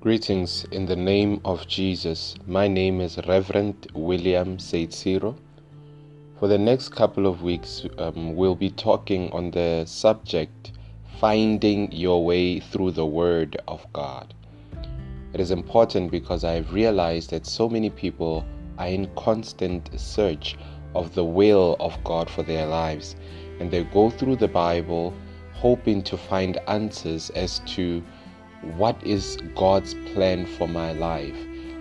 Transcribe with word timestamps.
Greetings 0.00 0.64
in 0.70 0.86
the 0.86 0.94
name 0.94 1.40
of 1.44 1.66
Jesus. 1.66 2.36
My 2.46 2.68
name 2.68 3.00
is 3.00 3.18
Reverend 3.26 3.88
William 3.94 4.58
Seitziro. 4.58 5.34
For 6.38 6.46
the 6.46 6.56
next 6.56 6.90
couple 6.90 7.26
of 7.26 7.42
weeks, 7.42 7.84
um, 7.98 8.36
we'll 8.36 8.54
be 8.54 8.70
talking 8.70 9.28
on 9.32 9.50
the 9.50 9.84
subject 9.86 10.70
finding 11.18 11.90
your 11.90 12.24
way 12.24 12.60
through 12.60 12.92
the 12.92 13.04
Word 13.04 13.56
of 13.66 13.84
God. 13.92 14.34
It 15.32 15.40
is 15.40 15.50
important 15.50 16.12
because 16.12 16.44
I've 16.44 16.72
realized 16.72 17.30
that 17.30 17.44
so 17.44 17.68
many 17.68 17.90
people 17.90 18.44
are 18.78 18.86
in 18.86 19.12
constant 19.16 19.90
search 19.98 20.56
of 20.94 21.12
the 21.16 21.24
will 21.24 21.74
of 21.80 21.98
God 22.04 22.30
for 22.30 22.44
their 22.44 22.66
lives, 22.66 23.16
and 23.58 23.68
they 23.68 23.82
go 23.82 24.10
through 24.10 24.36
the 24.36 24.46
Bible 24.46 25.12
hoping 25.54 26.04
to 26.04 26.16
find 26.16 26.56
answers 26.68 27.30
as 27.30 27.58
to 27.74 28.00
what 28.62 29.00
is 29.06 29.38
God's 29.54 29.94
plan 30.12 30.44
for 30.44 30.66
my 30.66 30.92
life? 30.92 31.36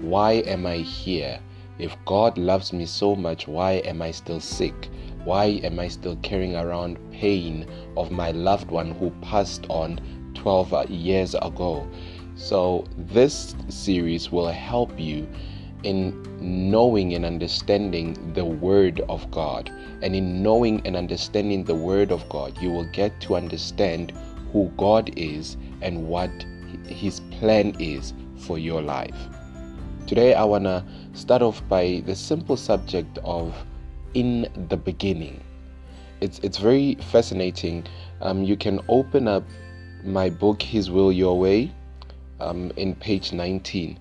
Why 0.00 0.42
am 0.46 0.66
I 0.66 0.76
here? 0.76 1.38
If 1.78 1.96
God 2.06 2.38
loves 2.38 2.72
me 2.72 2.86
so 2.86 3.14
much, 3.14 3.46
why 3.46 3.72
am 3.84 4.00
I 4.00 4.10
still 4.10 4.40
sick? 4.40 4.88
Why 5.24 5.60
am 5.64 5.78
I 5.78 5.88
still 5.88 6.16
carrying 6.22 6.56
around 6.56 6.98
pain 7.12 7.66
of 7.96 8.10
my 8.10 8.30
loved 8.30 8.70
one 8.70 8.92
who 8.92 9.10
passed 9.20 9.66
on 9.68 10.00
12 10.34 10.90
years 10.90 11.34
ago? 11.34 11.86
So, 12.36 12.84
this 12.96 13.54
series 13.68 14.32
will 14.32 14.48
help 14.48 14.98
you 14.98 15.28
in 15.82 16.22
knowing 16.70 17.14
and 17.14 17.24
understanding 17.24 18.32
the 18.32 18.44
Word 18.44 19.00
of 19.08 19.30
God. 19.30 19.70
And 20.02 20.16
in 20.16 20.42
knowing 20.42 20.80
and 20.86 20.96
understanding 20.96 21.64
the 21.64 21.74
Word 21.74 22.10
of 22.10 22.28
God, 22.28 22.56
you 22.60 22.70
will 22.70 22.90
get 22.92 23.20
to 23.22 23.36
understand 23.36 24.12
who 24.52 24.70
God 24.76 25.12
is 25.16 25.56
and 25.80 26.08
what 26.08 26.30
his 26.86 27.20
plan 27.38 27.74
is 27.78 28.14
for 28.38 28.58
your 28.58 28.82
life. 28.82 29.16
Today, 30.06 30.34
I 30.34 30.44
want 30.44 30.64
to 30.64 30.84
start 31.14 31.42
off 31.42 31.66
by 31.68 32.02
the 32.06 32.14
simple 32.14 32.56
subject 32.56 33.18
of 33.24 33.54
in 34.14 34.48
the 34.68 34.76
beginning. 34.76 35.42
It's, 36.20 36.38
it's 36.40 36.58
very 36.58 36.96
fascinating. 36.96 37.86
Um, 38.20 38.42
you 38.42 38.56
can 38.56 38.80
open 38.88 39.28
up 39.28 39.44
my 40.04 40.30
book, 40.30 40.62
His 40.62 40.90
Will 40.90 41.12
Your 41.12 41.38
Way, 41.38 41.72
um, 42.40 42.72
in 42.76 42.94
page 42.94 43.32
19. 43.32 43.98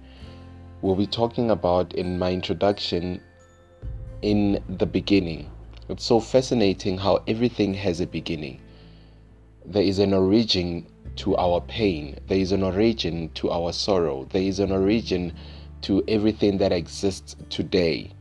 We'll 0.82 0.96
be 0.96 1.08
talking 1.08 1.52
about 1.52 1.94
in 1.94 2.18
my 2.18 2.32
introduction, 2.32 3.22
in 4.22 4.64
the 4.68 4.86
beginning. 4.86 5.50
It's 5.90 6.06
so 6.06 6.20
fascinating 6.20 6.98
how 6.98 7.24
everything 7.28 7.74
has 7.76 8.02
a 8.02 8.08
beginning. 8.08 8.62
There 9.66 9.84
is 9.84 10.00
an 10.00 10.14
origin 10.14 10.88
to 11.18 11.38
our 11.38 11.62
pain. 11.62 12.18
There 12.28 12.40
is 12.40 12.52
an 12.52 12.64
origin 12.64 13.30
to 13.36 13.52
our 13.52 13.72
sorrow. 13.72 14.26
There 14.32 14.42
is 14.42 14.60
an 14.60 14.72
origin 14.72 15.34
to 15.82 16.04
everything 16.08 16.58
that 16.58 16.72
exists 16.72 17.36
today. 17.50 18.12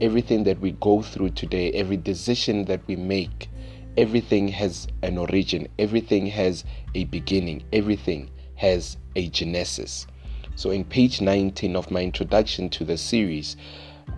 Everything 0.00 0.44
that 0.44 0.60
we 0.60 0.72
go 0.72 1.00
through 1.02 1.30
today, 1.30 1.72
every 1.72 1.96
decision 1.96 2.64
that 2.66 2.80
we 2.86 2.96
make, 2.96 3.48
everything 3.96 4.48
has 4.48 4.88
an 5.02 5.16
origin. 5.16 5.68
Everything 5.78 6.26
has 6.26 6.64
a 6.94 7.04
beginning. 7.04 7.62
Everything 7.72 8.30
has 8.56 8.98
a 9.16 9.28
genesis. 9.28 10.06
So, 10.54 10.70
in 10.70 10.84
page 10.84 11.22
19 11.22 11.76
of 11.76 11.90
my 11.90 12.02
introduction 12.02 12.68
to 12.70 12.84
the 12.84 12.98
series, 12.98 13.56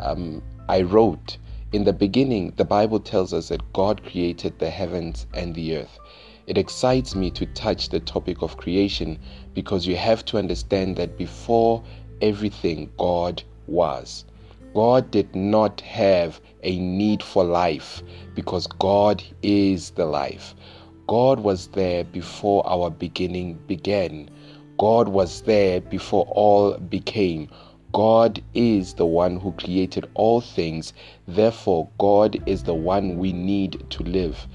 um, 0.01 0.43
I 0.69 0.83
wrote, 0.83 1.39
In 1.73 1.85
the 1.85 1.93
beginning, 1.93 2.55
the 2.57 2.65
Bible 2.65 2.99
tells 2.99 3.33
us 3.33 3.49
that 3.49 3.73
God 3.73 4.03
created 4.03 4.59
the 4.59 4.71
heavens 4.71 5.27
and 5.33 5.55
the 5.55 5.77
earth. 5.77 5.99
It 6.47 6.59
excites 6.59 7.15
me 7.15 7.31
to 7.33 7.47
touch 7.47 7.89
the 7.89 8.01
topic 8.01 8.43
of 8.43 8.57
creation 8.57 9.19
because 9.55 9.87
you 9.87 9.97
have 9.97 10.25
to 10.27 10.39
understand 10.39 10.97
that 10.97 11.17
before 11.17 11.83
everything, 12.21 12.91
God 12.99 13.43
was. 13.67 14.25
God 14.75 15.11
did 15.11 15.37
not 15.37 15.81
have 15.83 16.41
a 16.63 16.79
need 16.79 17.23
for 17.23 17.45
life 17.45 18.03
because 18.35 18.67
God 18.67 19.23
is 19.43 19.91
the 19.91 20.07
life. 20.07 20.55
God 21.07 21.41
was 21.41 21.69
there 21.69 22.05
before 22.05 22.67
our 22.67 22.91
beginning 22.91 23.59
began. 23.67 24.31
God 24.79 25.09
was 25.09 25.43
there 25.43 25.81
before 25.81 26.25
all 26.31 26.77
became. 26.79 27.49
God 27.93 28.43
is 28.55 28.95
the 28.95 29.07
one 29.07 29.37
who 29.39 29.53
created 29.53 30.09
all 30.15 30.41
things. 30.41 30.93
Therefore, 31.29 31.89
God 31.99 32.43
is 32.47 32.63
the 32.63 32.75
one 32.75 33.19
we 33.19 33.33
need 33.33 33.85
to 33.91 34.03
live. 34.03 34.49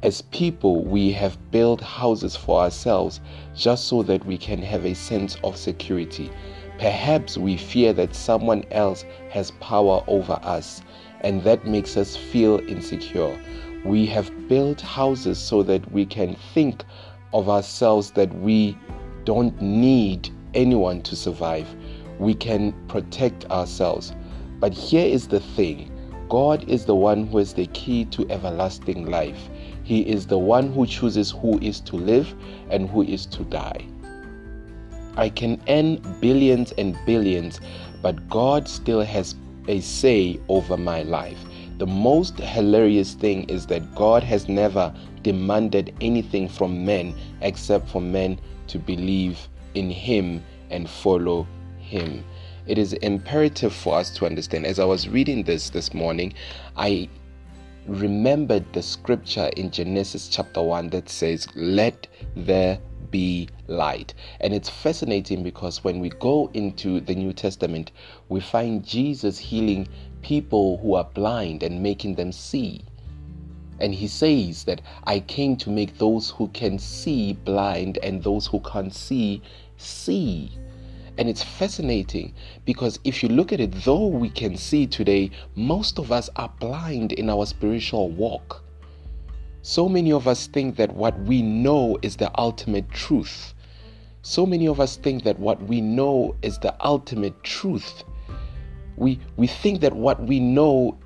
As 0.00 0.22
people, 0.22 0.84
we 0.84 1.10
have 1.10 1.50
built 1.50 1.80
houses 1.80 2.36
for 2.36 2.60
ourselves 2.60 3.20
just 3.56 3.88
so 3.88 4.04
that 4.04 4.24
we 4.24 4.38
can 4.38 4.62
have 4.62 4.86
a 4.86 4.94
sense 4.94 5.36
of 5.42 5.56
security. 5.56 6.30
Perhaps 6.78 7.36
we 7.36 7.56
fear 7.56 7.92
that 7.94 8.14
someone 8.14 8.64
else 8.70 9.04
has 9.30 9.50
power 9.58 10.04
over 10.06 10.38
us, 10.44 10.82
and 11.22 11.42
that 11.42 11.66
makes 11.66 11.96
us 11.96 12.16
feel 12.16 12.60
insecure. 12.68 13.36
We 13.84 14.06
have 14.06 14.30
built 14.48 14.80
houses 14.80 15.36
so 15.36 15.64
that 15.64 15.90
we 15.90 16.06
can 16.06 16.36
think 16.54 16.84
of 17.32 17.48
ourselves 17.48 18.12
that 18.12 18.32
we 18.36 18.78
don't 19.24 19.60
need 19.60 20.30
anyone 20.54 21.02
to 21.02 21.16
survive. 21.16 21.66
We 22.20 22.34
can 22.34 22.72
protect 22.86 23.50
ourselves. 23.50 24.14
But 24.60 24.72
here 24.72 25.06
is 25.06 25.26
the 25.26 25.40
thing 25.40 25.90
God 26.28 26.68
is 26.68 26.84
the 26.84 26.94
one 26.94 27.26
who 27.26 27.38
is 27.38 27.54
the 27.54 27.66
key 27.68 28.04
to 28.06 28.30
everlasting 28.30 29.06
life. 29.10 29.48
He 29.88 30.00
is 30.00 30.26
the 30.26 30.38
one 30.38 30.70
who 30.70 30.84
chooses 30.84 31.30
who 31.30 31.58
is 31.60 31.80
to 31.88 31.96
live 31.96 32.34
and 32.68 32.90
who 32.90 33.04
is 33.04 33.24
to 33.24 33.42
die. 33.44 33.86
I 35.16 35.30
can 35.30 35.58
earn 35.66 35.96
billions 36.20 36.72
and 36.72 36.94
billions, 37.06 37.62
but 38.02 38.28
God 38.28 38.68
still 38.68 39.00
has 39.00 39.34
a 39.66 39.80
say 39.80 40.38
over 40.50 40.76
my 40.76 41.04
life. 41.04 41.38
The 41.78 41.86
most 41.86 42.38
hilarious 42.38 43.14
thing 43.14 43.44
is 43.44 43.64
that 43.68 43.94
God 43.94 44.22
has 44.24 44.46
never 44.46 44.94
demanded 45.22 45.94
anything 46.02 46.50
from 46.50 46.84
men 46.84 47.14
except 47.40 47.88
for 47.88 48.02
men 48.02 48.38
to 48.66 48.78
believe 48.78 49.48
in 49.72 49.88
Him 49.88 50.44
and 50.68 50.86
follow 50.86 51.46
Him. 51.78 52.22
It 52.66 52.76
is 52.76 52.92
imperative 52.92 53.72
for 53.72 53.94
us 53.94 54.10
to 54.16 54.26
understand. 54.26 54.66
As 54.66 54.78
I 54.78 54.84
was 54.84 55.08
reading 55.08 55.44
this 55.44 55.70
this 55.70 55.94
morning, 55.94 56.34
I 56.76 57.08
remembered 57.88 58.70
the 58.72 58.82
scripture 58.82 59.50
in 59.56 59.70
Genesis 59.70 60.28
chapter 60.28 60.62
1 60.62 60.90
that 60.90 61.08
says, 61.08 61.48
Let 61.54 62.06
there 62.36 62.78
be 63.10 63.48
light. 63.66 64.12
And 64.40 64.52
it's 64.52 64.68
fascinating 64.68 65.42
because 65.42 65.82
when 65.82 65.98
we 65.98 66.10
go 66.10 66.50
into 66.52 67.00
the 67.00 67.14
New 67.14 67.32
Testament, 67.32 67.90
we 68.28 68.40
find 68.40 68.84
Jesus 68.86 69.38
healing 69.38 69.88
people 70.20 70.78
who 70.78 70.94
are 70.94 71.08
blind 71.14 71.62
and 71.62 71.82
making 71.82 72.14
them 72.16 72.32
see. 72.32 72.84
And 73.80 73.94
he 73.94 74.08
says 74.08 74.64
that 74.64 74.82
I 75.04 75.20
came 75.20 75.56
to 75.58 75.70
make 75.70 75.98
those 75.98 76.30
who 76.30 76.48
can 76.48 76.78
see 76.78 77.32
blind 77.32 77.98
and 78.02 78.22
those 78.22 78.46
who 78.46 78.60
can't 78.60 78.92
see 78.92 79.40
see. 79.76 80.50
And 81.18 81.28
it's 81.28 81.42
fascinating 81.42 82.32
because 82.64 83.00
if 83.02 83.22
you 83.22 83.28
look 83.28 83.52
at 83.52 83.60
it, 83.60 83.72
though 83.84 84.06
we 84.06 84.30
can 84.30 84.56
see 84.56 84.86
today, 84.86 85.32
most 85.56 85.98
of 85.98 86.12
us 86.12 86.30
are 86.36 86.52
blind 86.60 87.12
in 87.12 87.28
our 87.28 87.44
spiritual 87.44 88.08
walk. 88.08 88.62
So 89.62 89.88
many 89.88 90.12
of 90.12 90.28
us 90.28 90.46
think 90.46 90.76
that 90.76 90.94
what 90.94 91.18
we 91.22 91.42
know 91.42 91.98
is 92.02 92.16
the 92.16 92.30
ultimate 92.38 92.88
truth. 92.90 93.52
So 94.22 94.46
many 94.46 94.68
of 94.68 94.78
us 94.78 94.96
think 94.96 95.24
that 95.24 95.40
what 95.40 95.60
we 95.64 95.80
know 95.80 96.36
is 96.42 96.58
the 96.58 96.74
ultimate 96.84 97.42
truth. 97.42 98.04
We, 98.96 99.18
we 99.36 99.48
think 99.48 99.80
that 99.80 99.94
what 99.94 100.22
we 100.22 100.38
know 100.38 100.98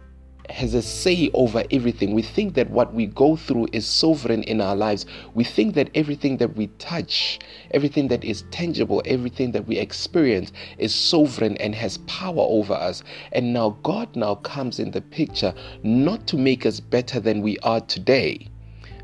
has 0.51 0.75
a 0.75 0.83
say 0.83 1.31
over 1.35 1.65
everything. 1.71 2.15
We 2.15 2.23
think 2.23 2.55
that 2.55 2.71
what 2.71 2.93
we 2.95 3.07
go 3.07 3.37
through 3.37 3.69
is 3.73 3.87
sovereign 3.87 4.43
in 4.45 4.61
our 4.61 4.77
lives. 4.77 5.07
We 5.35 5.45
think 5.45 5.75
that 5.75 5.91
everything 5.95 6.37
that 6.39 6.57
we 6.57 6.67
touch, 6.79 7.39
everything 7.71 8.09
that 8.09 8.25
is 8.25 8.45
tangible, 8.51 9.03
everything 9.05 9.53
that 9.53 9.67
we 9.67 9.79
experience 9.79 10.53
is 10.79 10.95
sovereign 10.95 11.57
and 11.59 11.75
has 11.75 11.99
power 11.99 12.45
over 12.49 12.75
us. 12.75 13.03
And 13.33 13.53
now 13.53 13.77
God 13.83 14.15
now 14.17 14.37
comes 14.37 14.79
in 14.79 14.91
the 14.91 15.01
picture 15.01 15.55
not 15.83 16.27
to 16.29 16.37
make 16.37 16.67
us 16.67 16.81
better 16.81 17.21
than 17.21 17.43
we 17.43 17.59
are 17.59 17.81
today, 17.81 18.49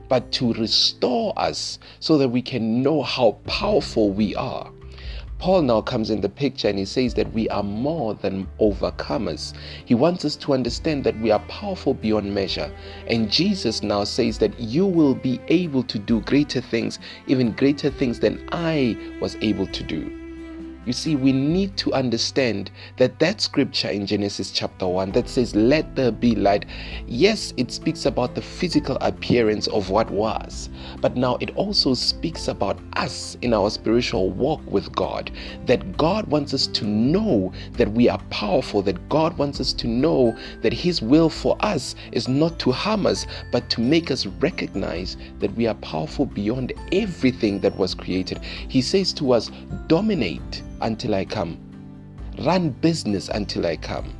but 0.09 0.33
to 0.33 0.53
restore 0.55 1.33
us 1.39 1.79
so 2.01 2.19
that 2.19 2.29
we 2.29 2.43
can 2.43 2.83
know 2.83 3.03
how 3.03 3.33
powerful 3.47 4.11
we 4.11 4.35
are. 4.35 4.71
Paul 5.39 5.63
now 5.63 5.81
comes 5.81 6.11
in 6.11 6.21
the 6.21 6.29
picture 6.29 6.69
and 6.69 6.79
he 6.79 6.85
says 6.85 7.15
that 7.15 7.33
we 7.33 7.49
are 7.49 7.63
more 7.63 8.15
than 8.15 8.49
overcomers. 8.61 9.55
He 9.85 9.95
wants 9.95 10.25
us 10.25 10.35
to 10.37 10.53
understand 10.53 11.05
that 11.05 11.19
we 11.21 11.31
are 11.31 11.39
powerful 11.47 11.95
beyond 11.95 12.35
measure. 12.35 12.73
And 13.07 13.31
Jesus 13.31 13.83
now 13.83 14.03
says 14.03 14.39
that 14.39 14.59
you 14.59 14.85
will 14.85 15.15
be 15.15 15.41
able 15.47 15.85
to 15.85 15.99
do 15.99 16.21
greater 16.23 16.61
things, 16.61 16.99
even 17.29 17.53
greater 17.53 17.89
things 17.89 18.19
than 18.19 18.49
I 18.51 18.97
was 19.21 19.37
able 19.41 19.69
to 19.69 19.83
do. 19.85 20.18
You 20.87 20.93
see, 20.95 21.17
we 21.17 21.33
need 21.33 21.77
to 21.79 21.93
understand 21.93 22.71
that 22.97 23.19
that 23.19 23.41
scripture 23.41 23.89
in 23.89 24.07
Genesis 24.07 24.51
chapter 24.51 24.87
1 24.87 25.13
that 25.13 25.29
says, 25.29 25.55
Let 25.55 25.95
there 25.97 26.11
be 26.11 26.35
light, 26.35 26.65
yes, 27.07 27.53
it 27.57 27.71
speaks 27.71 28.07
about 28.07 28.35
the 28.35 28.41
physical 28.41 28.97
appearance 29.01 29.67
of 29.67 29.91
what 29.91 30.11
was, 30.11 30.71
but 31.01 31.17
now 31.17 31.37
it 31.41 31.55
also 31.57 31.95
speaks 31.95 32.49
about 32.49 32.79
us 32.95 33.37
in 33.43 33.53
our 33.53 33.69
spiritual 33.71 34.31
walk 34.31 34.63
with 34.67 34.91
God. 34.95 35.31
That 35.67 35.97
God 35.99 36.27
wants 36.29 36.55
us 36.55 36.67
to 36.69 36.87
know 36.87 37.53
that 37.73 37.93
we 37.93 38.09
are 38.09 38.23
powerful, 38.31 38.81
that 38.83 39.09
God 39.09 39.37
wants 39.37 39.61
us 39.61 39.73
to 39.75 39.87
know 39.87 40.39
that 40.63 40.73
His 40.73 41.03
will 41.03 41.29
for 41.29 41.57
us 41.61 41.97
is 42.13 42.29
not 42.29 42.59
to 42.61 42.73
harm 42.73 43.05
us, 43.05 43.27
but 43.53 43.69
to 43.71 43.81
make 43.81 44.11
us 44.11 44.27
recognize 44.27 45.17
that 45.41 45.55
we 45.55 45.67
are 45.67 45.75
powerful 45.75 46.25
beyond 46.25 46.73
everything 46.93 47.61
that 47.61 47.77
was 47.77 47.95
created. 47.95 48.39
He 48.69 48.81
says 48.81 49.13
to 49.15 49.33
us, 49.33 49.51
Dominate 49.87 50.63
until 50.81 51.15
I 51.15 51.25
come. 51.25 51.59
Run 52.39 52.71
business 52.71 53.29
until 53.29 53.67
I 53.67 53.77
come. 53.77 54.15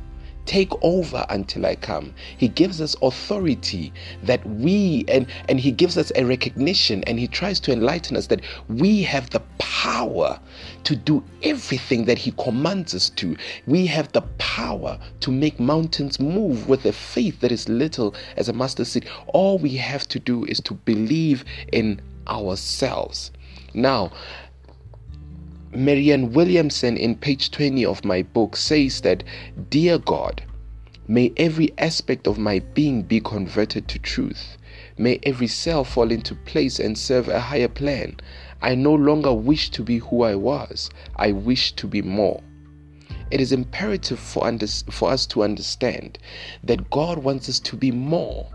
Take 0.45 0.71
over 0.81 1.25
until 1.29 1.65
I 1.65 1.75
come. 1.75 2.13
He 2.37 2.47
gives 2.47 2.81
us 2.81 2.95
authority 3.03 3.93
that 4.23 4.43
we, 4.47 5.05
and, 5.07 5.27
and 5.47 5.59
He 5.59 5.71
gives 5.71 5.95
us 5.97 6.11
a 6.15 6.25
recognition 6.25 7.03
and 7.03 7.19
He 7.19 7.27
tries 7.27 7.59
to 7.61 7.71
enlighten 7.71 8.17
us 8.17 8.27
that 8.27 8.41
we 8.67 9.03
have 9.03 9.29
the 9.29 9.41
power 9.59 10.39
to 10.85 10.95
do 10.95 11.23
everything 11.43 12.05
that 12.05 12.17
He 12.17 12.31
commands 12.31 12.95
us 12.95 13.09
to. 13.11 13.37
We 13.67 13.85
have 13.87 14.11
the 14.11 14.23
power 14.39 14.97
to 15.19 15.31
make 15.31 15.59
mountains 15.59 16.19
move 16.19 16.67
with 16.67 16.85
a 16.85 16.93
faith 16.93 17.41
that 17.41 17.51
is 17.51 17.69
little 17.69 18.15
as 18.35 18.49
a 18.49 18.53
mustard 18.53 18.87
seed. 18.87 19.07
All 19.27 19.59
we 19.59 19.75
have 19.75 20.07
to 20.07 20.19
do 20.19 20.45
is 20.45 20.59
to 20.61 20.73
believe 20.73 21.45
in 21.71 22.01
ourselves. 22.27 23.31
Now, 23.73 24.11
Marianne 25.71 26.33
Williamson, 26.33 26.97
in 26.97 27.15
page 27.15 27.51
20 27.51 27.85
of 27.85 28.03
my 28.03 28.23
book, 28.23 28.55
says 28.55 29.01
that, 29.01 29.23
Dear 29.69 29.99
God, 29.99 30.41
may 31.07 31.31
every 31.37 31.71
aspect 31.77 32.25
of 32.25 32.39
my 32.39 32.57
being 32.73 33.03
be 33.03 33.19
converted 33.19 33.87
to 33.87 33.99
truth. 33.99 34.57
May 34.97 35.19
every 35.21 35.45
cell 35.45 35.83
fall 35.83 36.11
into 36.11 36.33
place 36.33 36.79
and 36.79 36.97
serve 36.97 37.29
a 37.29 37.39
higher 37.39 37.67
plan. 37.67 38.15
I 38.63 38.73
no 38.73 38.95
longer 38.95 39.31
wish 39.31 39.69
to 39.71 39.83
be 39.83 39.99
who 39.99 40.23
I 40.23 40.33
was, 40.33 40.89
I 41.15 41.33
wish 41.33 41.73
to 41.73 41.85
be 41.85 42.01
more. 42.01 42.41
It 43.29 43.39
is 43.39 43.51
imperative 43.51 44.19
for, 44.19 44.45
under, 44.45 44.65
for 44.67 45.11
us 45.11 45.27
to 45.27 45.43
understand 45.43 46.17
that 46.63 46.89
God 46.89 47.19
wants 47.19 47.47
us 47.47 47.59
to 47.59 47.75
be 47.75 47.91
more 47.91 48.49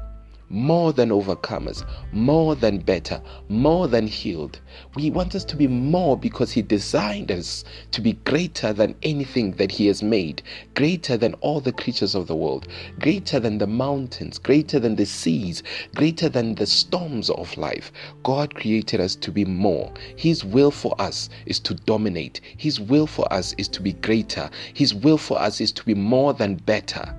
more 0.55 0.93
than 0.93 1.09
overcomers, 1.09 1.85
more 2.13 2.55
than 2.55 2.79
better, 2.79 3.21
more 3.49 3.89
than 3.89 4.07
healed. 4.07 4.61
We 4.95 5.11
want 5.11 5.35
us 5.35 5.45
to 5.47 5.57
be 5.57 5.67
more 5.67 6.17
because 6.17 6.53
He 6.53 6.63
designed 6.63 7.33
us 7.33 7.65
to 7.91 8.01
be 8.01 8.13
greater 8.25 8.73
than 8.73 8.95
anything 9.03 9.51
that 9.53 9.73
He 9.73 9.89
has 9.89 10.01
made, 10.01 10.43
greater 10.75 11.17
than 11.17 11.35
all 11.35 11.61
the 11.61 11.73
creatures 11.73 12.15
of 12.15 12.29
the 12.29 12.37
world, 12.37 12.69
greater 13.01 13.41
than 13.41 13.59
the 13.59 13.67
mountains, 13.67 14.39
greater 14.39 14.79
than 14.79 14.95
the 14.95 15.07
seas, 15.07 15.65
greater 15.97 16.29
than 16.29 16.55
the 16.55 16.67
storms 16.67 17.31
of 17.31 17.57
life. 17.57 17.91
God 18.23 18.55
created 18.55 19.01
us 19.01 19.17
to 19.17 19.33
be 19.33 19.45
more. 19.45 19.93
His 20.15 20.45
will 20.45 20.71
for 20.71 20.95
us 21.01 21.31
is 21.47 21.59
to 21.61 21.75
dominate, 21.75 22.41
His 22.57 22.79
will 22.79 23.09
for 23.09 23.31
us 23.33 23.57
is 23.59 23.67
to 23.69 23.83
be 23.83 23.95
greater, 23.95 24.49
His 24.73 24.95
will 24.95 25.19
for 25.19 25.41
us 25.41 25.61
is 25.61 25.73
to 25.73 25.85
be 25.85 25.95
more 25.95 26.33
than 26.33 26.55
better. 26.55 27.13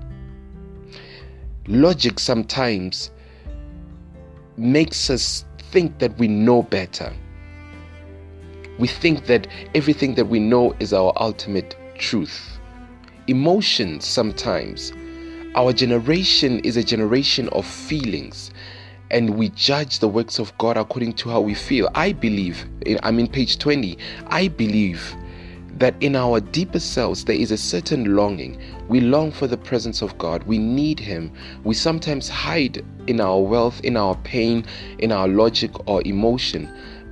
Logic 1.67 2.17
sometimes 2.19 3.09
makes 4.57 5.09
us 5.09 5.45
think 5.71 5.99
that 5.99 6.17
we 6.17 6.27
know 6.27 6.63
better. 6.63 7.13
We 8.79 8.87
think 8.87 9.25
that 9.27 9.47
everything 9.73 10.15
that 10.15 10.25
we 10.25 10.39
know 10.39 10.75
is 10.79 10.93
our 10.93 11.13
ultimate 11.17 11.75
truth. 11.97 12.59
Emotions 13.27 14.05
sometimes. 14.05 14.91
Our 15.55 15.71
generation 15.71 16.59
is 16.59 16.75
a 16.75 16.83
generation 16.83 17.47
of 17.49 17.65
feelings 17.65 18.51
and 19.11 19.37
we 19.37 19.49
judge 19.49 19.99
the 19.99 20.07
works 20.07 20.39
of 20.39 20.57
God 20.57 20.77
according 20.77 21.13
to 21.13 21.29
how 21.29 21.39
we 21.39 21.53
feel. 21.53 21.89
I 21.95 22.11
believe, 22.11 22.65
I'm 23.03 23.19
in 23.19 23.27
page 23.27 23.57
20, 23.59 23.97
I 24.27 24.47
believe 24.47 25.15
that 25.75 25.95
in 26.01 26.15
our 26.15 26.39
deepest 26.39 26.93
selves 26.93 27.25
there 27.25 27.35
is 27.35 27.51
a 27.51 27.57
certain 27.57 28.15
longing. 28.15 28.59
We 28.87 29.01
long 29.01 29.31
for 29.31 29.47
the 29.47 29.57
presence 29.57 30.01
of 30.01 30.17
God. 30.17 30.43
We 30.43 30.57
need 30.57 30.99
Him. 30.99 31.31
We 31.63 31.73
sometimes 31.73 32.29
hide 32.29 32.83
in 33.07 33.19
our 33.19 33.41
wealth, 33.41 33.81
in 33.81 33.97
our 33.97 34.15
pain, 34.17 34.65
in 34.99 35.11
our 35.11 35.27
logic 35.27 35.71
or 35.87 36.01
emotion. 36.05 36.69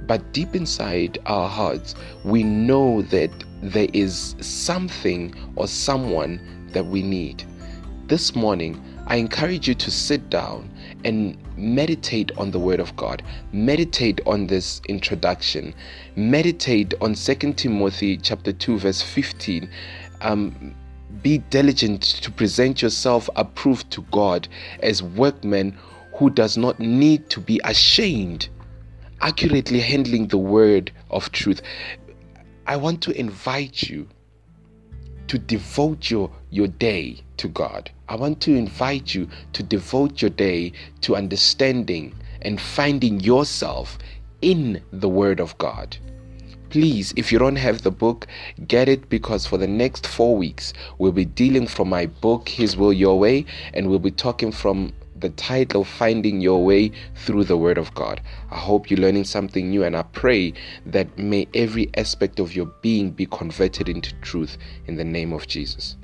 But 0.08 0.34
deep 0.34 0.56
inside 0.56 1.20
our 1.26 1.50
hearts, 1.50 1.96
we 2.24 2.44
know 2.44 3.02
that 3.04 3.32
there 3.62 3.88
is 3.94 4.36
something 4.42 5.34
or 5.56 5.68
someone 5.68 6.70
that 6.74 6.86
we 6.86 7.02
need. 7.02 7.44
This 8.08 8.36
morning, 8.36 8.82
I 9.08 9.18
encourage 9.18 9.68
you 9.68 9.76
to 9.76 9.92
sit 9.92 10.30
down 10.30 10.70
and 11.06 11.38
meditate 11.58 12.32
on 12.38 12.52
the 12.52 12.60
word 12.60 12.80
of 12.80 12.96
God. 12.96 13.24
Meditate 13.52 14.22
on 14.26 14.48
this 14.48 14.82
introduction. 14.88 15.74
Meditate 16.16 16.94
on 17.02 17.14
2 17.14 17.36
Timothy 17.54 18.18
chapter 18.18 18.54
2 18.54 18.80
verse 18.80 19.02
15. 19.02 19.70
Um, 20.22 20.76
be 21.22 21.38
diligent 21.38 22.02
to 22.02 22.32
present 22.32 22.82
yourself 22.82 23.30
approved 23.36 23.92
to 23.92 24.02
God 24.12 24.48
as 24.82 25.04
workmen 25.04 25.78
who 26.16 26.30
does 26.30 26.58
not 26.58 26.80
need 26.80 27.30
to 27.30 27.40
be 27.40 27.60
ashamed 27.64 28.50
accurately 29.22 29.80
handling 29.80 30.28
the 30.28 30.38
word 30.38 30.92
of 31.10 31.32
truth. 31.32 31.62
I 32.68 32.76
want 32.76 33.02
to 33.04 33.18
invite 33.18 33.84
you 33.84 34.08
to 35.34 35.40
devote 35.40 36.12
your, 36.12 36.30
your 36.52 36.68
day 36.68 37.20
to 37.38 37.48
God. 37.48 37.90
I 38.08 38.16
want 38.16 38.40
to 38.42 38.54
invite 38.56 39.16
you 39.16 39.28
to 39.54 39.64
devote 39.64 40.22
your 40.22 40.30
day 40.30 40.74
to 41.02 41.16
understanding 41.16 42.14
and 42.44 42.62
finding 42.62 43.20
yourself 43.20 43.98
in 44.44 44.80
the 44.92 45.10
Word 45.10 45.40
of 45.40 45.58
God. 45.58 45.98
Please, 46.70 47.16
if 47.18 47.32
you 47.32 47.40
don't 47.40 47.56
have 47.56 47.82
the 47.82 47.90
book, 47.90 48.28
get 48.68 48.88
it 48.88 49.10
because 49.10 49.48
for 49.48 49.58
the 49.58 49.68
next 49.68 50.06
four 50.06 50.38
weeks, 50.38 50.72
we'll 51.00 51.12
be 51.12 51.26
dealing 51.26 51.66
from 51.66 51.90
my 51.90 52.06
book, 52.06 52.48
His 52.48 52.78
Will 52.78 52.94
Your 52.94 53.18
Way, 53.18 53.48
and 53.74 53.90
we'll 53.90 53.98
be 53.98 54.12
talking 54.12 54.52
from 54.52 54.94
the 55.24 55.30
title 55.30 55.86
Finding 55.86 56.42
Your 56.42 56.66
Way 56.66 56.92
Through 57.16 57.46
the 57.46 57.56
Word 57.56 57.78
of 57.78 57.94
God. 57.96 58.20
I 58.52 58.58
hope 58.58 58.92
you're 58.92 59.00
learning 59.00 59.24
something 59.24 59.70
new 59.70 59.86
and 59.86 59.96
I 59.96 60.02
pray 60.02 60.52
that 60.86 61.18
may 61.18 61.48
every 61.54 61.90
aspect 61.96 62.42
of 62.42 62.54
your 62.54 62.66
being 62.82 63.10
be 63.10 63.26
converted 63.28 63.88
into 63.88 64.14
truth 64.16 64.58
in 64.86 64.98
the 64.98 65.06
name 65.06 65.32
of 65.32 65.48
Jesus. 65.48 65.96